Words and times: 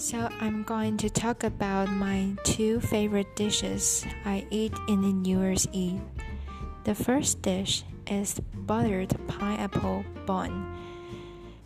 So, 0.00 0.30
I'm 0.40 0.62
going 0.62 0.96
to 1.04 1.10
talk 1.10 1.44
about 1.44 1.92
my 1.92 2.32
two 2.42 2.80
favorite 2.80 3.36
dishes 3.36 4.06
I 4.24 4.46
eat 4.48 4.72
in 4.88 5.02
the 5.02 5.12
New 5.12 5.38
Year's 5.42 5.68
Eve. 5.72 6.00
The 6.84 6.94
first 6.94 7.42
dish 7.42 7.84
is 8.06 8.40
buttered 8.54 9.14
pineapple 9.28 10.06
bun. 10.24 10.74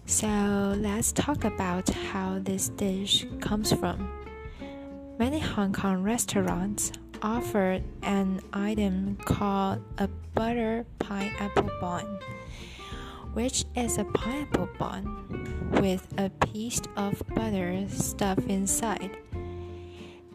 So, 0.07 0.27
let's 0.77 1.13
talk 1.13 1.45
about 1.45 1.89
how 2.11 2.41
this 2.41 2.71
dish 2.71 3.25
comes 3.39 3.73
from. 3.73 4.11
Many 5.17 5.39
Hong 5.39 5.73
Kong 5.73 6.03
restaurants 6.03 6.91
offer 7.23 7.81
an 8.03 8.41
item 8.53 9.17
called 9.25 9.81
a 9.99 10.09
butter 10.35 10.85
pineapple 10.99 11.71
bun 11.81 12.19
which 13.35 13.65
is 13.75 13.99
a 13.99 14.05
pineapple 14.05 14.69
bun 14.79 15.71
with 15.81 16.07
a 16.19 16.31
piece 16.47 16.81
of 16.97 17.23
butter 17.35 17.85
stuffed 17.89 18.47
inside. 18.49 19.11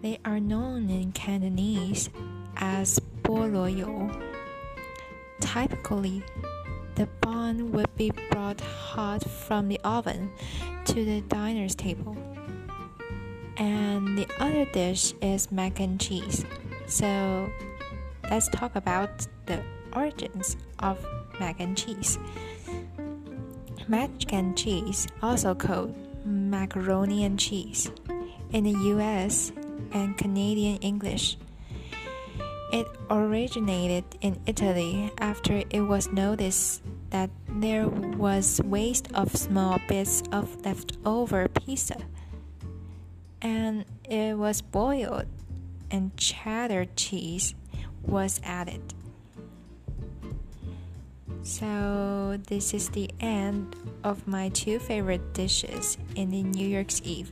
They 0.01 0.19
are 0.23 0.39
known 0.39 0.89
in 0.89 1.11
Cantonese 1.13 2.09
as 2.57 2.99
bo 3.23 3.33
lo 3.33 3.65
you. 3.65 4.11
Typically, 5.39 6.23
the 6.95 7.07
bun 7.21 7.71
would 7.71 7.95
be 7.95 8.11
brought 8.31 8.59
hot 8.59 9.23
from 9.23 9.69
the 9.69 9.79
oven 9.83 10.31
to 10.85 11.05
the 11.05 11.21
diner's 11.21 11.75
table. 11.75 12.17
And 13.57 14.17
the 14.17 14.27
other 14.39 14.65
dish 14.65 15.13
is 15.21 15.51
mac 15.51 15.79
and 15.79 15.99
cheese. 15.99 16.45
So, 16.87 17.49
let's 18.29 18.49
talk 18.49 18.75
about 18.75 19.27
the 19.45 19.63
origins 19.93 20.57
of 20.79 21.05
mac 21.39 21.59
and 21.59 21.77
cheese. 21.77 22.17
And 23.91 24.55
cheese, 24.55 25.07
also 25.23 25.55
called 25.55 25.95
macaroni 26.23 27.23
and 27.23 27.39
cheese, 27.39 27.89
in 28.51 28.63
the 28.63 28.77
US 28.93 29.51
and 29.91 30.15
Canadian 30.15 30.77
English. 30.77 31.37
It 32.71 32.87
originated 33.09 34.03
in 34.21 34.39
Italy 34.45 35.11
after 35.17 35.63
it 35.71 35.81
was 35.81 36.07
noticed 36.11 36.83
that 37.09 37.31
there 37.47 37.87
was 37.87 38.61
waste 38.63 39.07
of 39.15 39.35
small 39.35 39.79
bits 39.87 40.21
of 40.31 40.63
leftover 40.63 41.47
pizza. 41.47 41.97
And 43.41 43.85
it 44.03 44.37
was 44.37 44.61
boiled 44.61 45.25
and 45.89 46.15
cheddar 46.15 46.85
cheese 46.95 47.55
was 48.03 48.39
added. 48.43 48.93
So, 51.43 52.37
this 52.47 52.73
is 52.73 52.89
the 52.89 53.09
end 53.19 53.75
of 54.03 54.27
my 54.27 54.49
two 54.49 54.79
favorite 54.79 55.33
dishes 55.33 55.97
in 56.15 56.29
the 56.29 56.43
New 56.43 56.67
York's 56.67 57.01
Eve. 57.03 57.31